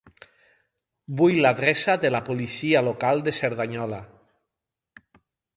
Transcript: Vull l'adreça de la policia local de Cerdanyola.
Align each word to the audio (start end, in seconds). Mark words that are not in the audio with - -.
Vull 1.19 1.37
l'adreça 1.45 1.95
de 2.05 2.11
la 2.15 2.23
policia 2.31 2.83
local 2.89 3.23
de 3.29 3.37
Cerdanyola. 3.41 4.03